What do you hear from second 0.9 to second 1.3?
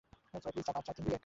তিন- দুই- এক!